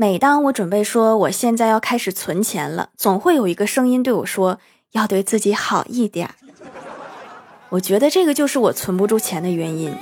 [0.00, 4.60] 每当我准备说我现在要开始存钱了，总会有一个声音对我说
[4.92, 6.30] 要对自己好一点。
[7.70, 9.92] 我觉得这个就是我存不住钱的原因。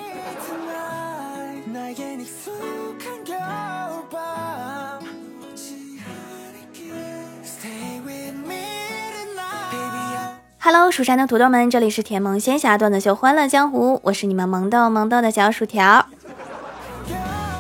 [10.59, 16.05] Hello，蜀山的土豆们，这里是甜萌仙侠段子秀《欢乐江湖》，我是你们萌豆萌豆的小薯条。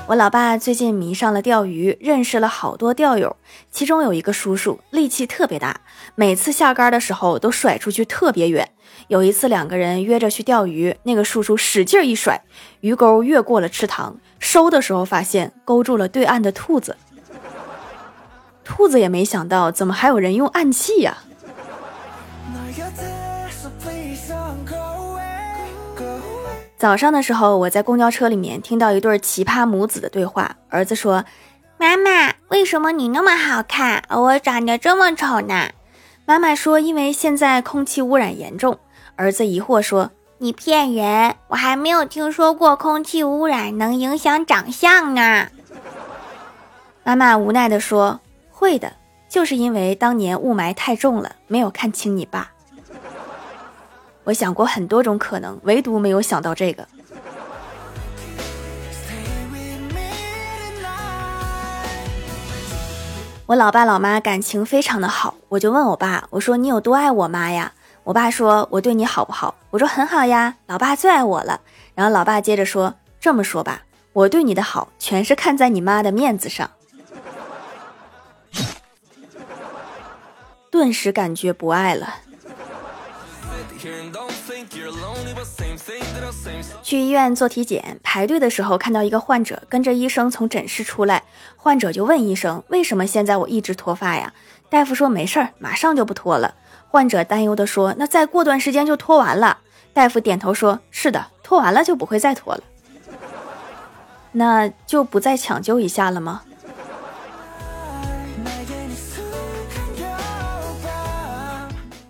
[0.08, 3.36] 我老爸最近迷上了钓鱼，认识了好多钓友，
[3.72, 5.80] 其中有一个叔叔力气特别大，
[6.14, 8.70] 每次下竿的时候都甩出去特别远。
[9.08, 12.40] 有一次两个人约着去钓鱼，那个叔叔使劲一甩，
[12.82, 16.96] 鱼钩越过了池塘，收的时候发现勾住了对岸的兔子。
[18.62, 21.18] 兔子也没想到，怎么还有人用暗器呀？
[26.78, 30.56] 早上的时候，我在公交车里面听到一对奇葩母子的对话。
[30.68, 31.24] 儿子说
[31.78, 35.70] ：“妈妈，为什么你那么好看，而我长得这么丑呢？”
[36.26, 38.78] 妈妈说：“因为现在空气污染严重。”
[39.16, 45.48] 儿子疑惑说：“你骗人，我还没有听说过空气污染能影响长相呢。
[47.04, 48.20] ”妈妈无奈地说
[48.52, 48.92] ：“会的，
[49.30, 52.50] 就是因为当年雾霾太重了，没有看清你爸。”
[54.26, 56.84] 我想过很多种可能，唯独没有想到这个。
[63.46, 67.72] 我老爸老妈感情非常的好，我就问我爸，我说你有多爱我妈呀？
[68.02, 69.54] 我爸说我对你好不好？
[69.70, 71.60] 我说很好呀，老爸最爱我了。
[71.94, 73.82] 然后老爸接着说，这么说吧，
[74.12, 76.68] 我对你的好全是看在你妈的面子上。
[80.68, 82.25] 顿时感觉不爱了。
[86.82, 91.22] 去医院做体检，排队的时候看到一个患者跟着医生从诊室出来，
[91.56, 94.32] 患者就问医生：“为什么现在我一直脱发呀？”
[94.68, 96.54] 大夫说：“没事儿，马上就不脱了。”
[96.88, 99.58] 患者担忧的说：“那再过段时间就脱完了。”
[99.92, 102.62] 大夫点头说：“是的，脱完了就不会再脱了。”
[104.32, 106.42] 那就不再抢救一下了吗？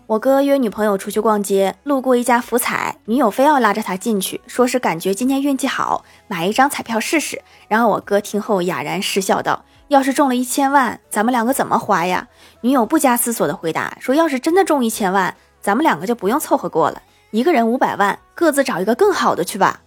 [0.06, 7.42] 我哥约女朋友出去逛街，路过一家福彩，女友非要拉着他进去，说是感觉今天运气好，买一张彩票试试。
[7.66, 12.28] 然后我哥听后哑然失笑道：“要是中了一千万，咱们两个怎么花呀？”
[12.62, 17.02] 女友不加思索的回答说：“要是真的中一千万，咱们两个就不用凑合过了，
[17.32, 19.80] 一个人五百万，各自找一个更好的去吧。”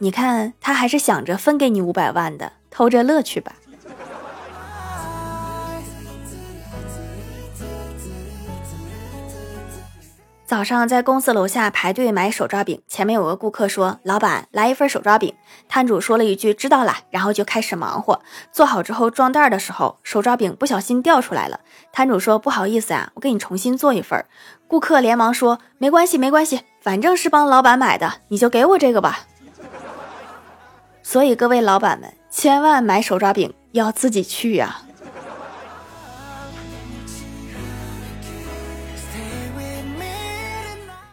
[0.00, 3.52] 你看他还是想着分给你五百万的，偷着乐去吧。
[10.48, 15.34] 早上在公司楼下排队买手抓饼，前面有个顾客说：“老板，来一份手抓饼。”
[15.68, 18.18] 摊主说了一句：“知道了。”然后就开始忙活。
[18.50, 21.60] 做好之后装袋的时候，手抓饼不小心掉出来了。
[21.92, 24.24] 摊主说：“不好意思啊，我给你重新做一份。”
[24.66, 29.26] 顾客连忙说：“没关系，没关系，反正是帮老板买的，你就给我这个吧。”
[31.04, 34.80] 所以各位老板们，千万买手抓饼要自己去呀。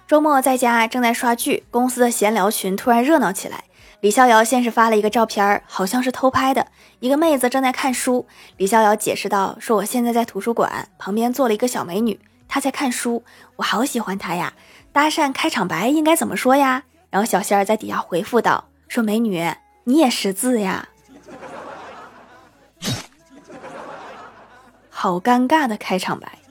[0.07, 3.63] 周末在家正在刷剧，公司的闲聊群突然热闹起来。
[4.01, 6.67] 李逍遥先是发了一个照片，好像是偷拍的，
[6.99, 8.27] 一个妹子正在看书。
[8.57, 13.23] 李逍遥解释道：“说我现在在图书馆旁边坐了一个小美女，她在看书，
[13.55, 14.53] 我好喜欢她呀。
[14.91, 19.43] 搭讪开场白应该怎么说呀？”然后小仙儿在底下回复道：“说美女
[19.85, 20.87] 你也识字呀。”
[24.91, 26.44] 好尴尬的开场白。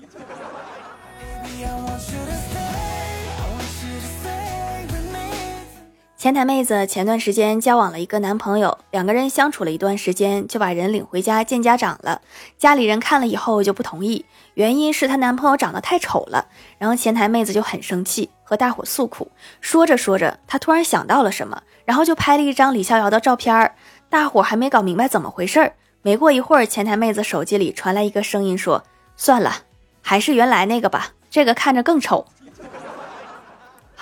[6.24, 12.22] 前台妹子前段时间交往了一个男朋友，两个人相处了一段时间，就把人领回家见家长了。
[12.56, 14.24] 家里人看了以后就不同意，
[14.54, 16.46] 原因是她男朋友长得太丑了。
[16.78, 19.30] 然后前台妹子就很生气，和大伙诉苦。
[19.60, 23.74] 说着说着，她突然想到了什么，然后就拍了一张李逍遥的照片儿。
[24.08, 28.82] 大伙还没搞明白怎么回事儿，没过一会儿，前台妹子手机里传来一个声音说
[29.14, 29.52] ：“算了，
[30.00, 32.24] 还是原来那个吧，这个看着更丑。”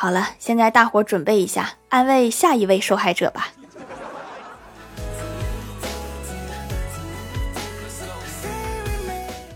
[0.03, 3.51] 好了，现在大伙准备一下，安慰下一位受害者吧。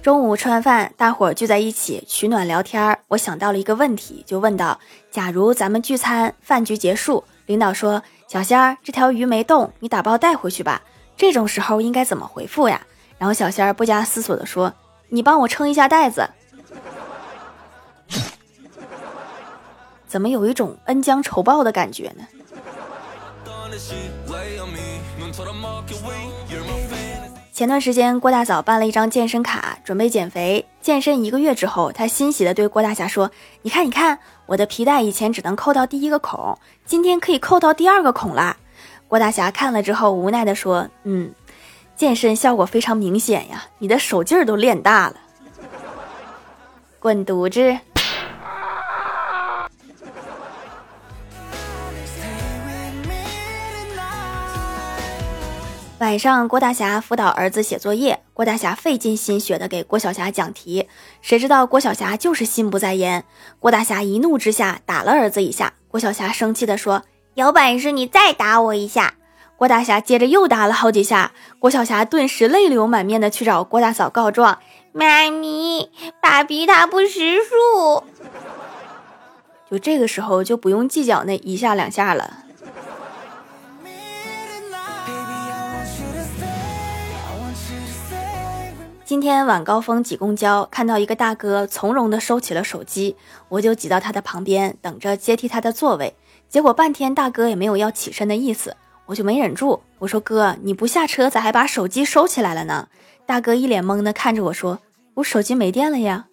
[0.01, 4.79] 中午吃完饭，大伙聚在一起取暖聊天我想到了一个问题，就问道：
[5.11, 8.01] 假如咱们聚餐，饭局结束，领导说
[8.31, 10.81] ：“小仙儿，这条鱼没动，你打包带回去吧。”
[11.19, 12.81] 这种时候应该怎么回复呀？
[13.19, 14.73] 然后小仙儿不加思索的说
[15.11, 16.31] ：“你帮我撑一下袋子。”
[20.07, 22.27] 怎么有一种恩将仇报的感觉呢？
[27.53, 30.67] 前段时间郭大嫂办了一张健身卡，准备减肥。
[30.83, 33.31] 健身一个月之后，她欣喜地对郭大侠说
[33.63, 38.59] ：“你看，你看，我的皮带以前只能扣到第一个孔，今天可以扣到第二个孔啦。”
[39.09, 41.33] 郭大侠看了之后，无奈地说：“嗯，
[41.97, 45.17] 健身效果非常明显呀，你的手劲儿都练大了。”
[47.01, 47.79] 滚犊子！
[55.99, 60.87] 晚上，郭大侠辅导儿子写作业，郭大侠费尽心血的给郭晓霞讲题，
[61.23, 63.25] 谁知道郭晓霞就是心不在焉。
[63.59, 67.03] 郭大侠一怒之下打了儿子一下，郭晓霞生气的说
[67.33, 69.15] ：“有本事你再打我一下！”
[69.57, 74.59] 郭大侠接着又打了好几下，郭晓霞顿时泪流满面的去找郭大嫂告状
[74.93, 75.91] ：“妈咪，
[76.21, 78.05] 爸比他不识数。”
[79.71, 82.45] 就这个时候就不用计较那一下两下了。
[89.07, 93.15] 今天晚高峰挤公交，看到一个大哥从容地收起了手机，
[93.49, 96.13] 我就挤到他的旁边，等着接替他的座位。
[96.49, 98.77] 结果半天大哥也没有要起身的意思，
[99.07, 102.89] 我就没忍住，我说：“哥，你不下车，咋还把手机收起来了呢？”
[103.25, 104.81] 大哥一脸懵的看着我说
[105.15, 106.27] ：“我手机没电了呀。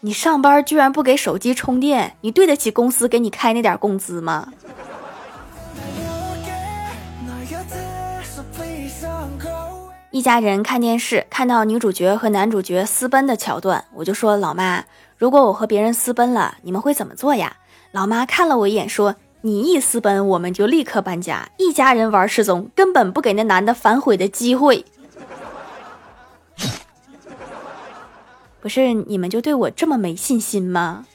[0.00, 4.52] 你上班居然不给手机充电，你对得起公司给你开那点工资吗？
[10.14, 14.84] 一家人看电视，看到女主角和男主角私奔的桥段，我就说：“老妈，
[15.18, 17.56] 如果我和别人私奔了，你们会怎么做呀？”
[17.90, 24.84] 老妈看了我一眼，说：“你一私奔，我们就立刻搬家，一家人玩失踪，根本不给那男的反悔的机会。
[28.62, 31.06] ”不是你们就对我这么没信心吗？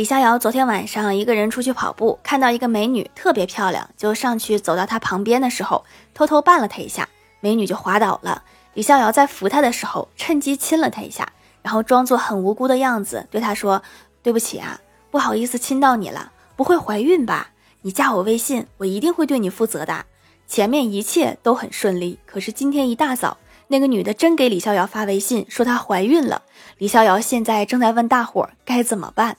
[0.00, 7.06] 李逍遥昨天晚上一个人出去跑步，看到一个美女特别漂亮，就上去走到她旁边的时候，偷偷绊了她一下，
[7.40, 8.42] 美女就滑倒了。
[8.72, 11.30] 李逍遥在扶她的时候，趁机亲了她一下，
[11.60, 13.82] 然后装作很无辜的样子，对她说
[14.24, 14.80] ：“对不起啊，
[15.10, 17.50] 不好意思亲到你了，不会怀孕吧？
[17.82, 20.06] 你加我微信，我一定会对你负责的。”
[20.48, 23.36] 前面一切都很顺利，可是今天一大早，
[23.68, 26.40] 那个女的真给李逍遥发微信说她怀孕了。
[26.78, 29.36] 李逍遥现在正在问大伙儿该怎么办。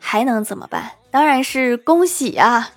[0.00, 0.90] 还能怎么办？
[1.12, 2.70] 当然是恭喜啊！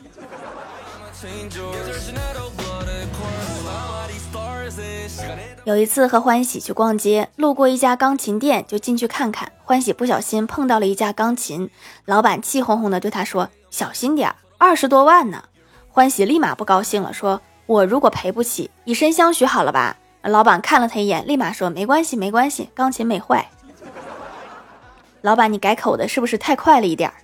[5.64, 9.52] 有一次和欢喜去逛街，路过一家钢琴店，就进去看看。
[9.64, 11.70] 欢喜不小心碰到了一架钢琴，
[12.06, 15.42] 老板气哄哄的对他说：“小心点，二十多万呢。”
[15.90, 23.50] 欢喜立马不高兴了，说：“我如果赔不起，以身相许好了吧？”老板看了他一眼，立马说：“没关系，没关系，钢琴没坏。”
[25.24, 27.16] 老板，你改口的是不是太快了一点儿？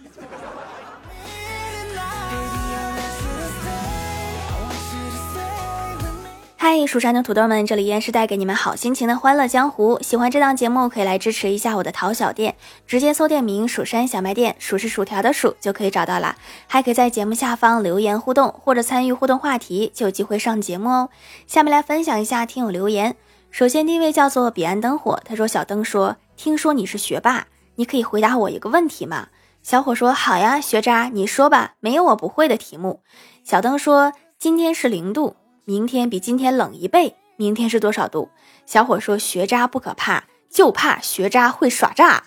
[6.56, 10.00] 嗨，蜀山的土豆们，这里依然是带给你们好心情的欢乐江湖。
[10.02, 12.56] 喜欢这档节目，可以来支持一下我的淘小店，
[12.88, 16.38] 直接搜店名“蜀山小卖店”，数是薯条的数就可以找到了。
[16.68, 21.10] 还可以在节目下方留言互动，或者参与互动话题，就有机会上节目哦。
[21.48, 23.18] 下面来分享一下听友留言。
[23.52, 27.48] 首先第一位叫做彼岸灯火，他说：“小灯说，听说你是学霸，
[27.80, 29.30] 你可以回答我一个问题吗？”
[29.64, 33.02] 小伙说：“好呀，学渣，你说吧，没有我不会的题目。”
[33.44, 38.30] 小灯说：“今天是零度。”明天比今天冷一倍，明天是多少度？
[38.66, 42.24] 小伙说：“学渣不可怕，就怕学渣会耍诈。”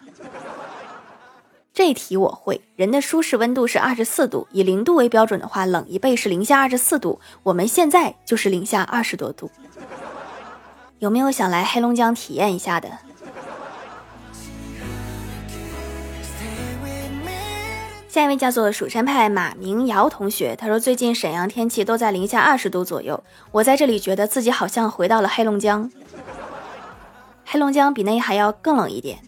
[1.75, 2.63] 这题我会。
[2.77, 7.21] 人的舒适温度是二十四度，以零度为标准的话，冷一倍是零下二十四度。
[7.43, 9.51] 我们现在就是零下二十多度。
[10.99, 12.91] 有没有想来黑龙江体验一下的？
[18.13, 25.91] 下一位叫做蜀山派马明瑶同学，他说最近沈阳天气都在零下二十度左右，我在这里觉得自己好像回到了黑龙江，
[27.47, 29.19] 黑龙江比那还要更冷一点。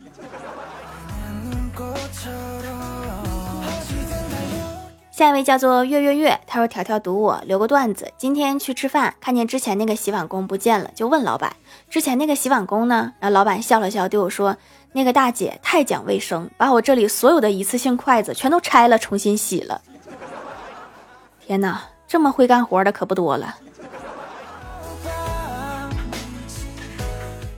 [5.10, 11.56] 下一位叫做月月月，他说条条读我留个段子，今天去吃饭，看见之前那个洗碗工不见了，就问老板
[11.88, 13.14] 之前那个洗碗工呢？
[13.18, 14.58] 然后老板笑了笑对我说。
[14.96, 19.82] 那个大姐太讲卫生，把我这里所有的一次性筷子全都拆了，重新洗了。
[21.44, 23.56] 天哪，这么会干活的可不多了。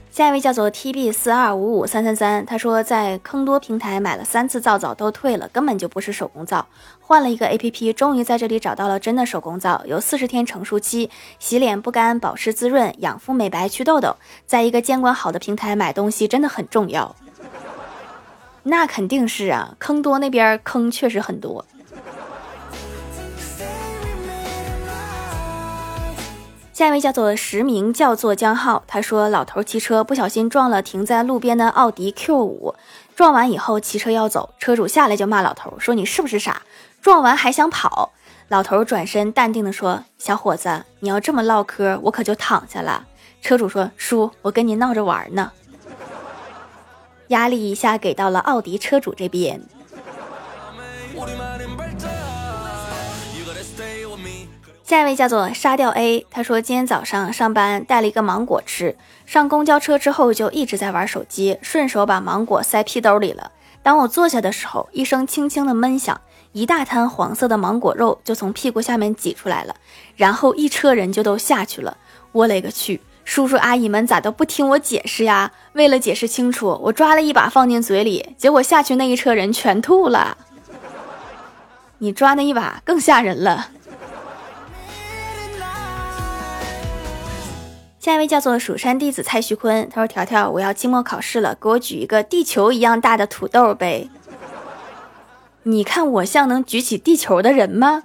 [0.09, 6.65] 下一位叫做 T B 四二五五三三三，他说在坑多平台买了三次皂皂都退了，根本就不是手工皂，
[6.99, 14.15] 换了一个 A P P，终于在这里找到了真的手工皂，有四十天成熟期，洗脸不干，保湿滋润，养肤美白，祛痘痘。
[14.47, 17.15] 在一个监管好的平台买东西真的很重要。
[18.69, 21.65] 那肯定是啊，坑多那边坑确实很多。
[26.73, 32.75] 下一位叫做实名叫做江浩，他说老头骑车不小心撞了停在路边的奥迪 Q 五，
[33.15, 36.61] 撞完以后骑车要走，车主下来就骂老头说你是不是傻，
[37.01, 38.11] 撞完还想跑？
[38.49, 43.07] 老头转身淡定的说小伙子，你要这么唠嗑，我可就躺下了。
[43.41, 45.51] 车主说叔，我跟你闹着玩呢。
[47.27, 49.61] 压力一下给到了奥迪车主这边。
[54.83, 63.51] 下一位叫做沙雕 A，他说今天早上上班带了一个芒果吃，上公交车之后就一直在玩手机，顺手把芒果塞屁兜里了。
[63.83, 66.21] 当我坐下的时候，一声轻轻的闷响，
[66.53, 69.75] 一大滩黄色的芒果肉就从屁股下面挤出来了，
[70.15, 71.97] 然后一车人就都下去了。
[72.31, 73.01] 我勒个去！
[73.27, 75.51] 叔叔阿姨们咋都不听我解释呀？
[75.73, 80.37] 为了解释清楚，我抓了一把放进嘴里，结果下去那一车人全吐了。
[81.97, 83.67] 你抓那一把更吓人了。
[87.99, 94.09] 下一位叫做蜀山弟子蔡徐坤，他说：“条条，我要期末考试了，给我举一个地球一样大的土豆呗。
[95.63, 98.03] 你看我像能举起地球的人吗？”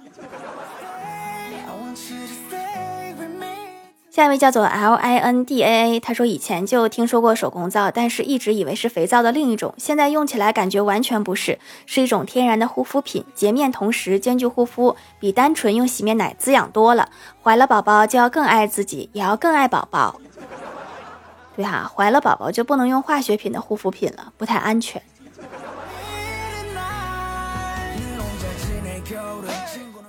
[4.13, 17.09] 下一位叫做 L I N D A A，他说以前就听说过手工皂，但是一直以为是肥皂的另一种，现在用起来感觉完全不是，是一种天然的护肤品，洁面同时兼具护肤，比单纯用洗面奶滋养多了。
[17.41, 20.21] 怀了宝宝就要更爱自己，也要更爱宝宝。
[21.55, 25.01] 对哈，怀了宝宝就不能用化学品的护肤品了，不太安全。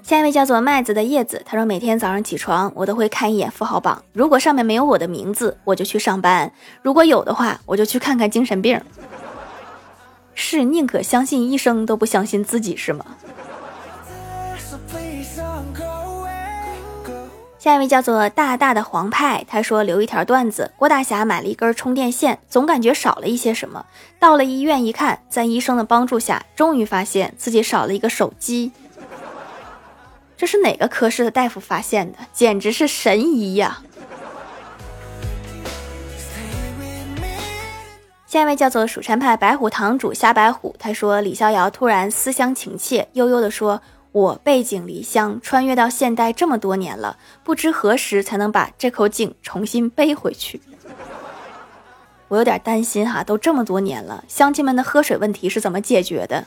[0.04, 6.46] 下一位叫做麦子的叶子，他说每天早上起床，我都会看一眼富豪榜，如果上面没有我的名字，我就去上班；
[6.82, 8.78] 如果有的话，我就去看看精神病。
[10.34, 13.02] 是宁可相信医生，都不相信自己是吗？
[17.58, 23.87] 下一位叫做大大的黄派，他说留一条段子：郭大侠买了一根充电线，总感觉少了一些什么。
[24.20, 28.70] 到了医院一看，在医生的帮助下，终于发现自己少了一个手机。
[30.36, 32.18] 这是哪个科室的大夫发现的？
[32.32, 33.82] 简直是神医呀！
[38.26, 50.60] 下一位叫做蜀山派白虎堂主虾白虎，他说李逍遥突然思乡情切，悠悠的说：“我背井离乡，穿越到现代这么多年了，不知何时才能把这口井重新背回去。”
[52.26, 56.44] 我有点担心哈，都这么多年了，乡亲们的喝水问题是怎么解决的？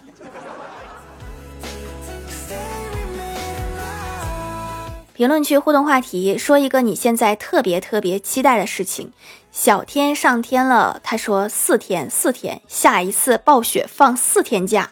[5.17, 9.11] 评论区互动话题：说一个你现在特别特别期待的事情。
[9.51, 14.91] 小天上天了，他说四天四天，下一次暴雪放四天假。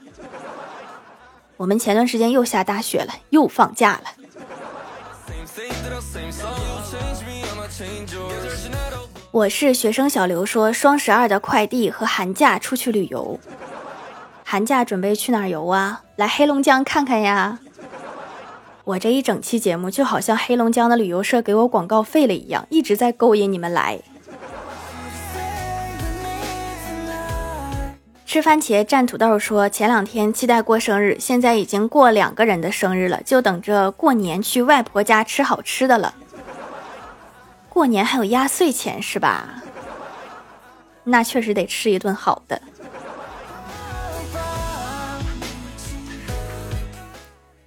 [1.58, 4.10] 我们前段时间又下大雪了，又放假了。
[9.30, 13.40] 我是学生小刘说双十二的快递和寒假出去旅游。
[14.44, 16.02] 寒假准备去哪儿游啊？
[16.16, 17.60] 来黑龙江看看呀。
[18.86, 24.00] 我这一整期节目就好像黑龙江的旅游社给我广告费了一样，一直在勾引你们来
[28.28, 29.40] 吃番茄蘸土豆。
[29.40, 36.14] 说前两天期待过生日，现在已经过两个人的生日了，就等着过年去外婆家吃好吃的了。
[37.68, 39.64] 过年还有压岁钱是吧？
[41.06, 42.62] 那确实得吃一顿好的。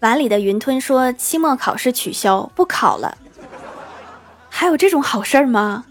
[0.00, 3.18] 碗里的云吞说：“期末考试取消，不考了。
[4.48, 5.84] 还有这种好事吗？”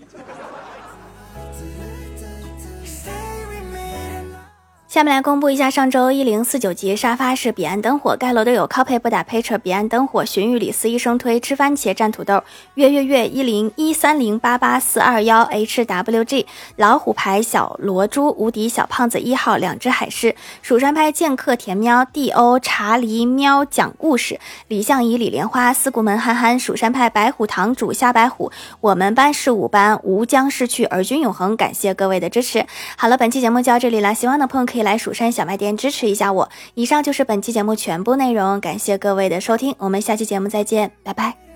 [4.98, 12.42] 下面来公布一下上周一零四九级沙发是彼岸灯火盖楼的有 copy 不打 paper 彼岸灯火荀彧李斯一生推吃番茄蘸土豆
[12.74, 16.46] 月月月一零一三零八八四二幺 hwg
[16.77, 28.51] 老虎牌小罗珠无敌小胖子一号两只海狮蜀山派剑客田喵 do 查理喵讲故事李相夷李莲花四顾门憨憨蜀山派白虎堂主虾白虎
[28.82, 32.66] 我们班是五班吾将逝去而君永恒感谢各位的支持。
[32.98, 34.87] 好了，本期节目就到这里了，喜欢的朋友可以。
[34.88, 36.50] 来蜀山小卖店支持一下我。
[36.75, 41.47] 以上就是本期节目全部内容，感谢各位的收听，我们下期节目再见，拜拜。